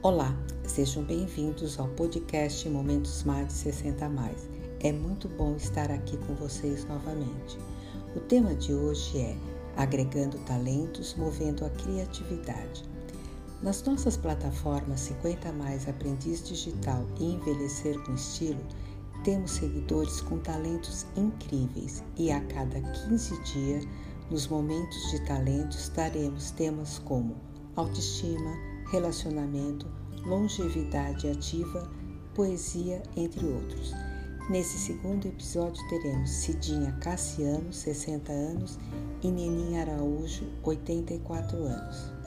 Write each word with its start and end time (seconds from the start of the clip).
Olá, 0.00 0.32
sejam 0.64 1.02
bem-vindos 1.02 1.76
ao 1.76 1.88
podcast 1.88 2.68
Momentos 2.68 3.24
Mais 3.24 3.48
de 3.48 3.52
60 3.54 4.08
Mais. 4.08 4.48
É 4.78 4.92
muito 4.92 5.28
bom 5.28 5.56
estar 5.56 5.90
aqui 5.90 6.16
com 6.18 6.36
vocês 6.36 6.84
novamente. 6.84 7.58
O 8.14 8.20
tema 8.20 8.54
de 8.54 8.72
hoje 8.72 9.18
é 9.18 9.36
Agregando 9.76 10.38
talentos, 10.46 11.16
movendo 11.16 11.64
a 11.64 11.70
criatividade. 11.70 12.84
Nas 13.60 13.82
nossas 13.82 14.16
plataformas 14.16 15.00
50 15.00 15.50
Mais 15.54 15.88
Aprendiz 15.88 16.46
Digital 16.46 17.04
e 17.18 17.32
Envelhecer 17.32 18.00
com 18.04 18.14
Estilo, 18.14 18.64
temos 19.24 19.50
seguidores 19.50 20.20
com 20.20 20.38
talentos 20.38 21.06
incríveis 21.16 22.04
e 22.16 22.30
a 22.30 22.40
cada 22.42 22.80
15 22.80 23.42
dias, 23.42 23.84
nos 24.30 24.46
momentos 24.46 25.10
de 25.10 25.26
talentos, 25.26 25.88
daremos 25.88 26.52
temas 26.52 27.00
como 27.00 27.34
autoestima, 27.74 28.67
relacionamento, 28.90 29.86
longevidade 30.24 31.28
ativa, 31.28 31.90
poesia, 32.34 33.02
entre 33.16 33.46
outros. 33.46 33.92
Nesse 34.48 34.78
segundo 34.78 35.26
episódio 35.26 35.86
teremos 35.88 36.30
Cidinha 36.30 36.92
Cassiano, 37.00 37.72
60 37.72 38.32
anos, 38.32 38.78
e 39.22 39.30
Neninha 39.30 39.82
Araújo, 39.82 40.44
84 40.62 41.56
anos. 41.58 42.17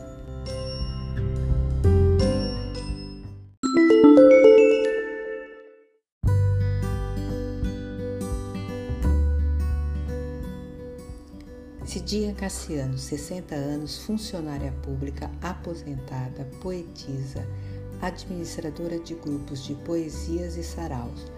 Cidinha 11.91 12.33
Cassiano, 12.33 12.97
60 12.97 13.53
anos, 13.53 14.05
funcionária 14.05 14.71
pública, 14.81 15.29
aposentada, 15.41 16.45
poetisa, 16.61 17.45
administradora 18.01 18.97
de 18.97 19.13
grupos 19.13 19.61
de 19.65 19.75
poesias 19.75 20.55
e 20.55 20.63
saraus, 20.63 21.29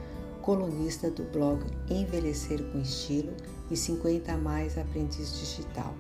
colunista 0.44 1.10
do 1.10 1.24
blog 1.32 1.66
Envelhecer 1.90 2.64
com 2.72 2.80
Estilo 2.80 3.36
e 3.72 3.76
50 3.76 4.38
mais 4.38 4.78
aprendiz 4.78 5.40
digital, 5.40 5.96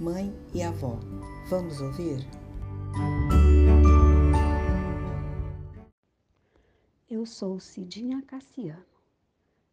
mãe 0.00 0.34
e 0.54 0.62
avó. 0.62 0.98
Vamos 1.50 1.78
ouvir? 1.82 2.26
Eu 7.06 7.26
sou 7.26 7.60
Cidinha 7.60 8.22
Cassiano, 8.22 8.82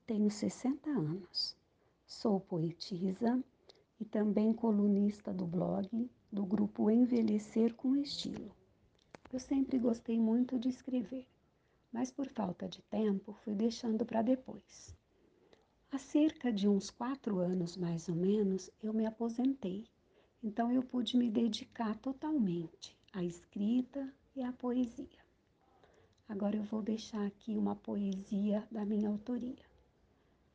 tenho 0.06 0.30
60 0.30 0.90
anos, 0.90 1.56
sou 2.06 2.42
poetisa 2.42 3.42
e 4.00 4.06
também 4.06 4.54
colunista 4.54 5.34
do 5.34 5.46
blog 5.46 6.10
do 6.32 6.46
grupo 6.46 6.90
Envelhecer 6.92 7.74
com 7.74 7.96
Estilo. 7.96 8.56
Eu 9.32 9.40
sempre 9.40 9.78
gostei 9.80 10.20
muito 10.20 10.60
de 10.60 10.70
escrever, 10.70 11.28
mas 11.92 12.12
por 12.12 12.28
falta 12.28 12.68
de 12.68 12.82
tempo 12.84 13.34
fui 13.44 13.56
deixando 13.56 14.06
para 14.06 14.22
depois. 14.22 14.96
Há 15.92 15.98
cerca 15.98 16.52
de 16.52 16.68
uns 16.68 16.90
quatro 16.90 17.40
anos, 17.40 17.78
mais 17.78 18.10
ou 18.10 18.16
menos, 18.16 18.70
eu 18.84 18.94
me 18.94 19.06
aposentei, 19.06 19.86
então 20.44 20.72
eu 20.72 20.84
pude 20.84 21.18
me 21.18 21.30
dedicar 21.30 21.96
totalmente 21.98 22.96
à 23.14 23.24
escrita 23.24 24.14
e 24.36 24.44
à 24.44 24.52
poesia. 24.52 25.28
Agora 26.28 26.58
eu 26.58 26.64
vou 26.64 26.82
deixar 26.82 27.26
aqui 27.26 27.56
uma 27.56 27.76
poesia 27.76 28.68
da 28.70 28.86
minha 28.86 29.10
autoria. 29.10 29.66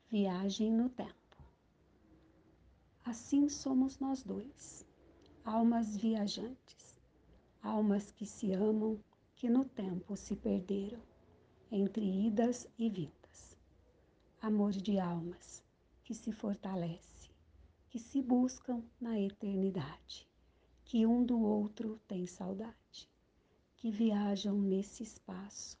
Viagem 0.09 0.71
no 0.71 0.87
Tempo. 0.89 1.22
Assim 3.05 3.49
somos 3.49 3.99
nós 3.99 4.23
dois, 4.23 4.87
almas 5.43 5.97
viajantes, 5.97 6.95
almas 7.61 8.11
que 8.11 8.25
se 8.25 8.53
amam, 8.53 8.97
que 9.35 9.49
no 9.49 9.65
tempo 9.65 10.15
se 10.15 10.37
perderam, 10.37 11.01
entre 11.69 12.05
idas 12.27 12.65
e 12.79 12.89
vindas. 12.89 13.57
Amor 14.41 14.71
de 14.71 14.99
almas 14.99 15.61
que 16.01 16.13
se 16.13 16.31
fortalece, 16.31 17.29
que 17.89 17.99
se 17.99 18.21
buscam 18.21 18.81
na 19.01 19.19
eternidade, 19.19 20.25
que 20.85 21.05
um 21.05 21.25
do 21.25 21.41
outro 21.41 21.99
tem 22.07 22.25
saudade, 22.25 23.09
que 23.75 23.91
viajam 23.91 24.57
nesse 24.57 25.03
espaço, 25.03 25.77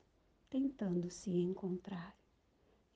tentando 0.49 1.09
se 1.09 1.31
encontrar, 1.31 2.17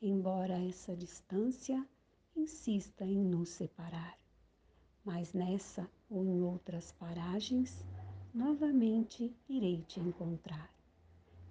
embora 0.02 0.62
essa 0.66 0.94
distância 0.98 1.88
insista 2.38 3.04
em 3.04 3.18
nos 3.18 3.50
separar. 3.50 4.18
Mas 5.04 5.34
nessa 5.34 5.90
ou 6.10 6.24
em 6.24 6.42
outras 6.42 6.92
paragens, 6.94 7.86
novamente 8.34 9.36
irei 9.50 9.82
te 9.88 10.00
encontrar. 10.00 10.72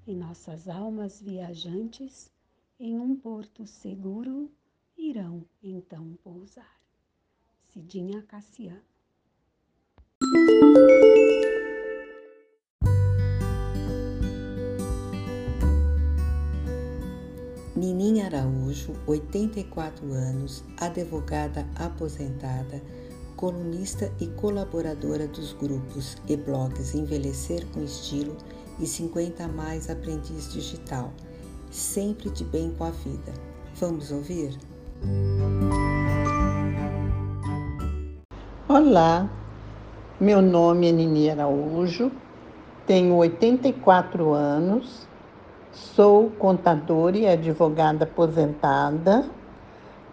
E 0.07 0.15
nossas 0.15 0.69
almas 0.69 1.21
viajantes, 1.21 2.33
em 2.79 2.99
um 2.99 3.17
porto 3.17 3.67
seguro, 3.67 4.51
irão 4.97 5.45
então 5.63 6.17
pousar. 6.23 6.81
Cidinha 7.69 8.23
Cassiano. 8.23 8.96
Nininha 18.07 18.27
Araújo, 18.27 18.93
84 19.05 20.13
anos, 20.13 20.63
advogada 20.81 21.67
aposentada, 21.75 22.81
colunista 23.35 24.13
e 24.21 24.29
colaboradora 24.29 25.27
dos 25.27 25.53
grupos 25.53 26.17
e 26.29 26.37
blogs 26.37 26.95
Envelhecer 26.95 27.67
com 27.75 27.83
Estilo 27.83 28.37
e 28.79 28.87
50 28.87 29.49
Mais 29.49 29.91
Aprendiz 29.91 30.53
Digital, 30.53 31.13
sempre 31.69 32.31
de 32.31 32.45
bem 32.45 32.71
com 32.79 32.85
a 32.85 32.91
vida. 32.91 33.35
Vamos 33.75 34.13
ouvir? 34.13 34.57
Olá, 38.69 39.29
meu 40.21 40.41
nome 40.41 40.91
é 40.91 40.93
Nini 40.93 41.29
Araújo, 41.29 42.13
tenho 42.87 43.17
84 43.17 44.33
anos 44.33 45.09
Sou 45.77 46.31
contadora 46.31 47.19
e 47.19 47.29
advogada 47.29 48.05
aposentada, 48.05 49.27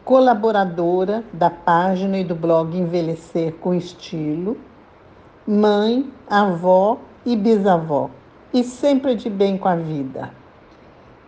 colaboradora 0.03 1.23
da 1.31 1.49
página 1.49 2.17
e 2.17 2.23
do 2.25 2.35
blog 2.35 2.77
Envelhecer 2.77 3.53
com 3.61 3.73
Estilo, 3.73 4.57
mãe, 5.47 6.11
avó 6.29 6.97
e 7.25 7.37
bisavó, 7.37 8.09
e 8.53 8.61
sempre 8.61 9.15
de 9.15 9.29
bem 9.29 9.57
com 9.57 9.69
a 9.69 9.77
vida. 9.77 10.31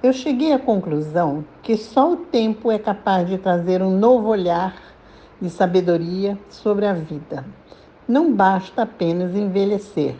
Eu 0.03 0.12
cheguei 0.12 0.52
à 0.52 0.59
conclusão 0.59 1.46
que 1.63 1.78
só 1.78 2.12
o 2.12 2.17
tempo 2.17 2.69
é 2.69 2.78
capaz 2.78 3.29
de 3.29 3.38
trazer 3.38 3.81
um 3.81 3.97
novo 3.97 4.28
olhar 4.28 4.75
de 5.40 5.50
sabedoria 5.50 6.38
sobre 6.50 6.85
a 6.85 6.91
vida. 6.91 7.46
Não 8.06 8.34
basta 8.34 8.81
apenas 8.81 9.34
envelhecer 9.34 10.17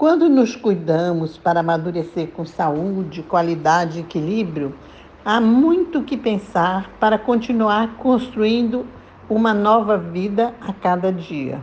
quando 0.00 0.30
nos 0.30 0.56
cuidamos 0.56 1.36
para 1.36 1.60
amadurecer 1.60 2.28
com 2.28 2.42
saúde, 2.46 3.22
qualidade 3.22 3.98
e 3.98 4.00
equilíbrio, 4.00 4.74
há 5.22 5.38
muito 5.42 6.00
que 6.00 6.16
pensar 6.16 6.90
para 6.98 7.18
continuar 7.18 7.98
construindo 7.98 8.86
uma 9.28 9.52
nova 9.52 9.98
vida 9.98 10.54
a 10.58 10.72
cada 10.72 11.12
dia. 11.12 11.60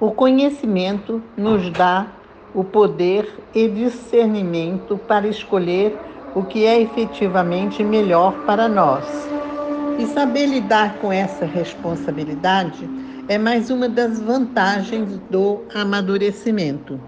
O 0.00 0.12
conhecimento 0.12 1.22
nos 1.36 1.68
dá 1.68 2.06
o 2.54 2.64
poder 2.64 3.30
e 3.54 3.68
discernimento 3.68 4.96
para 4.96 5.28
escolher 5.28 6.00
o 6.34 6.42
que 6.42 6.64
é 6.64 6.80
efetivamente 6.80 7.84
melhor 7.84 8.32
para 8.46 8.66
nós. 8.66 9.04
E 9.98 10.06
saber 10.06 10.46
lidar 10.46 10.94
com 11.02 11.12
essa 11.12 11.44
responsabilidade 11.44 13.03
é 13.26 13.38
mais 13.38 13.70
uma 13.70 13.88
das 13.88 14.20
vantagens 14.20 15.18
do 15.30 15.62
amadurecimento. 15.74 17.00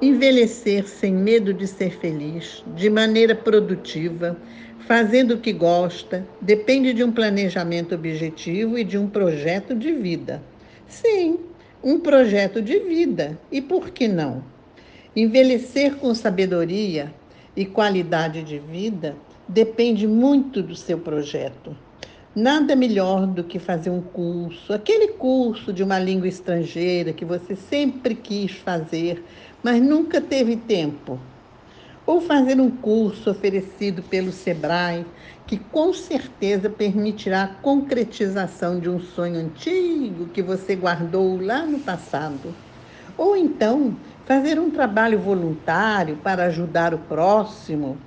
Envelhecer 0.00 0.86
sem 0.86 1.12
medo 1.12 1.54
de 1.54 1.66
ser 1.66 1.98
feliz, 1.98 2.62
de 2.76 2.90
maneira 2.90 3.34
produtiva, 3.34 4.36
fazendo 4.80 5.34
o 5.34 5.38
que 5.38 5.52
gosta, 5.52 6.26
depende 6.40 6.92
de 6.92 7.02
um 7.02 7.10
planejamento 7.10 7.94
objetivo 7.94 8.78
e 8.78 8.84
de 8.84 8.98
um 8.98 9.08
projeto 9.08 9.74
de 9.74 9.92
vida. 9.92 10.42
Sim, 10.86 11.38
um 11.82 11.98
projeto 11.98 12.60
de 12.60 12.78
vida. 12.80 13.38
E 13.50 13.62
por 13.62 13.88
que 13.88 14.06
não? 14.06 14.44
Envelhecer 15.16 15.96
com 15.96 16.14
sabedoria 16.14 17.12
e 17.56 17.64
qualidade 17.64 18.42
de 18.42 18.58
vida 18.58 19.16
depende 19.48 20.06
muito 20.06 20.62
do 20.62 20.76
seu 20.76 20.98
projeto. 20.98 21.74
Nada 22.40 22.76
melhor 22.76 23.26
do 23.26 23.42
que 23.42 23.58
fazer 23.58 23.90
um 23.90 24.00
curso, 24.00 24.72
aquele 24.72 25.08
curso 25.08 25.72
de 25.72 25.82
uma 25.82 25.98
língua 25.98 26.28
estrangeira 26.28 27.12
que 27.12 27.24
você 27.24 27.56
sempre 27.56 28.14
quis 28.14 28.52
fazer, 28.52 29.24
mas 29.60 29.82
nunca 29.82 30.20
teve 30.20 30.54
tempo. 30.54 31.18
Ou 32.06 32.20
fazer 32.20 32.60
um 32.60 32.70
curso 32.70 33.28
oferecido 33.28 34.04
pelo 34.04 34.30
Sebrae, 34.30 35.04
que 35.48 35.58
com 35.58 35.92
certeza 35.92 36.70
permitirá 36.70 37.42
a 37.42 37.48
concretização 37.48 38.78
de 38.78 38.88
um 38.88 39.00
sonho 39.00 39.40
antigo 39.40 40.28
que 40.28 40.40
você 40.40 40.76
guardou 40.76 41.44
lá 41.44 41.66
no 41.66 41.80
passado. 41.80 42.54
Ou 43.16 43.36
então 43.36 43.96
fazer 44.24 44.60
um 44.60 44.70
trabalho 44.70 45.18
voluntário 45.18 46.18
para 46.18 46.44
ajudar 46.44 46.94
o 46.94 46.98
próximo, 46.98 47.98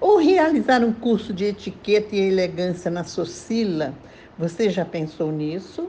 ou 0.00 0.18
realizar 0.18 0.82
um 0.82 0.92
curso 0.92 1.32
de 1.32 1.44
etiqueta 1.44 2.14
e 2.14 2.20
elegância 2.20 2.90
na 2.90 3.04
Socila. 3.04 3.94
Você 4.38 4.68
já 4.68 4.84
pensou 4.84 5.30
nisso? 5.30 5.88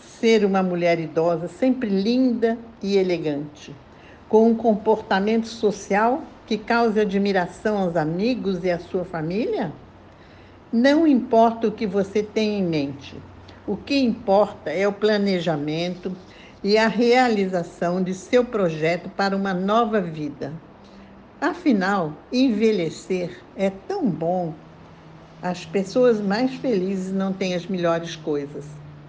Ser 0.00 0.44
uma 0.44 0.62
mulher 0.62 1.00
idosa 1.00 1.48
sempre 1.48 1.88
linda 1.88 2.58
e 2.82 2.96
elegante, 2.96 3.74
com 4.28 4.48
um 4.48 4.54
comportamento 4.54 5.48
social 5.48 6.22
que 6.46 6.58
cause 6.58 7.00
admiração 7.00 7.78
aos 7.78 7.96
amigos 7.96 8.62
e 8.64 8.70
à 8.70 8.78
sua 8.78 9.04
família? 9.04 9.72
Não 10.72 11.06
importa 11.06 11.68
o 11.68 11.72
que 11.72 11.86
você 11.86 12.22
tem 12.22 12.58
em 12.58 12.62
mente, 12.62 13.16
o 13.66 13.76
que 13.76 13.98
importa 13.98 14.70
é 14.70 14.86
o 14.86 14.92
planejamento 14.92 16.16
e 16.64 16.78
a 16.78 16.88
realização 16.88 18.02
de 18.02 18.14
seu 18.14 18.44
projeto 18.44 19.08
para 19.10 19.36
uma 19.36 19.52
nova 19.52 20.00
vida. 20.00 20.52
Afinal, 21.42 22.12
envelhecer 22.32 23.40
é 23.56 23.68
tão 23.68 24.08
bom. 24.08 24.54
As 25.42 25.66
pessoas 25.66 26.20
mais 26.20 26.54
felizes 26.54 27.12
não 27.12 27.32
têm 27.32 27.52
as 27.56 27.66
melhores 27.66 28.14
coisas. 28.14 28.64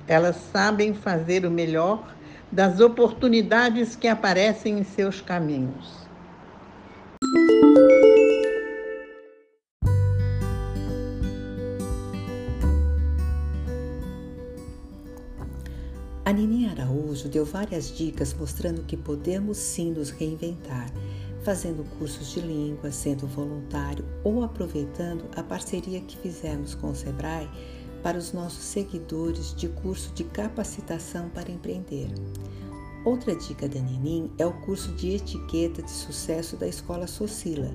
Elas 0.08 0.38
sabem 0.52 0.96
fazer 0.96 1.46
o 1.46 1.52
melhor 1.52 2.12
das 2.52 2.80
oportunidades 2.80 3.96
que 3.96 4.08
aparecem 4.08 4.80
em 4.80 4.84
seus 4.84 5.22
caminhos. 5.22 6.04
A 16.26 16.32
Nini 16.32 16.68
Araújo 16.68 17.30
deu 17.30 17.46
várias 17.46 17.96
dicas 17.96 18.34
mostrando 18.34 18.82
que 18.86 18.98
podemos 18.98 19.58
sim 19.58 19.92
nos 19.92 20.10
reinventar, 20.10 20.90
fazendo 21.44 21.84
cursos 21.98 22.32
de 22.32 22.42
língua, 22.42 22.92
sendo 22.92 23.28
voluntário 23.28 24.06
ou 24.24 24.44
aproveitando 24.44 25.26
a 25.36 25.44
parceria 25.44 26.02
que 26.02 26.18
fizemos 26.18 26.74
com 26.76 26.92
o 26.92 26.96
Sebrae 26.96 27.50
para 28.02 28.18
os 28.18 28.34
nossos 28.34 28.64
seguidores 28.64 29.54
de 29.56 29.68
curso 29.70 30.14
de 30.14 30.24
capacitação 30.24 31.30
para 31.30 31.52
empreender. 31.52 32.10
Outra 33.06 33.36
dica 33.36 33.68
da 33.68 33.80
Ninim 33.80 34.32
é 34.38 34.46
o 34.46 34.54
curso 34.62 34.92
de 34.94 35.16
etiqueta 35.16 35.82
de 35.82 35.92
sucesso 35.92 36.56
da 36.56 36.68
Escola 36.68 37.08
Socila, 37.08 37.72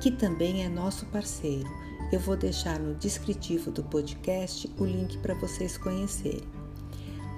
que 0.00 0.10
também 0.10 0.64
é 0.64 0.68
nosso 0.68 1.06
parceiro. 1.06 1.68
Eu 2.12 2.20
vou 2.20 2.36
deixar 2.36 2.78
no 2.78 2.94
descritivo 2.94 3.70
do 3.70 3.82
podcast 3.82 4.70
o 4.78 4.84
link 4.84 5.18
para 5.18 5.34
vocês 5.34 5.76
conhecerem. 5.78 6.58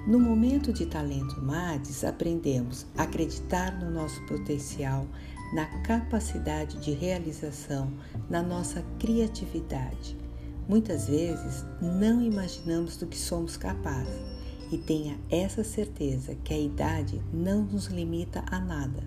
No 0.07 0.19
momento 0.19 0.73
de 0.73 0.85
Talento 0.85 1.39
MADES, 1.41 2.03
aprendemos 2.03 2.87
a 2.97 3.03
acreditar 3.03 3.79
no 3.79 3.91
nosso 3.91 4.19
potencial, 4.25 5.05
na 5.53 5.65
capacidade 5.81 6.77
de 6.79 6.91
realização, 6.91 7.91
na 8.29 8.41
nossa 8.41 8.83
criatividade. 8.99 10.17
Muitas 10.67 11.07
vezes 11.07 11.65
não 11.81 12.21
imaginamos 12.21 12.95
do 12.97 13.07
que 13.07 13.17
somos 13.17 13.57
capazes 13.57 14.21
e 14.71 14.77
tenha 14.77 15.17
essa 15.29 15.63
certeza 15.63 16.35
que 16.43 16.53
a 16.53 16.57
idade 16.57 17.21
não 17.33 17.63
nos 17.63 17.87
limita 17.87 18.43
a 18.49 18.59
nada. 18.59 19.03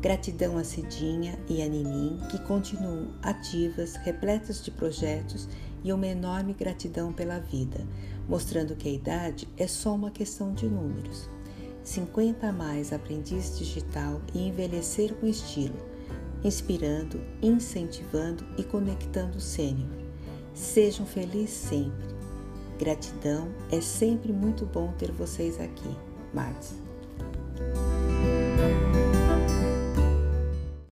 Gratidão 0.00 0.58
a 0.58 0.64
Cidinha 0.64 1.38
e 1.48 1.62
a 1.62 1.66
Ninim, 1.66 2.20
que 2.30 2.38
continuam 2.40 3.08
ativas, 3.22 3.96
repletas 3.96 4.62
de 4.62 4.70
projetos 4.70 5.48
e 5.82 5.92
uma 5.92 6.06
enorme 6.06 6.52
gratidão 6.52 7.12
pela 7.12 7.38
vida, 7.38 7.86
mostrando 8.28 8.76
que 8.76 8.88
a 8.88 8.92
idade 8.92 9.48
é 9.56 9.66
só 9.66 9.94
uma 9.94 10.10
questão 10.10 10.52
de 10.52 10.66
números. 10.66 11.28
50 11.84 12.48
a 12.48 12.52
mais 12.52 12.92
aprendiz 12.92 13.58
digital 13.58 14.20
e 14.34 14.48
envelhecer 14.48 15.14
com 15.14 15.26
estilo, 15.26 15.76
inspirando, 16.42 17.20
incentivando 17.42 18.44
e 18.56 18.64
conectando 18.64 19.36
o 19.36 19.40
sênior. 19.40 19.90
Sejam 20.54 21.04
felizes 21.04 21.50
sempre. 21.50 22.14
Gratidão, 22.78 23.48
é 23.70 23.80
sempre 23.80 24.32
muito 24.32 24.64
bom 24.64 24.92
ter 24.98 25.12
vocês 25.12 25.60
aqui. 25.60 25.94
Martes. 26.32 26.83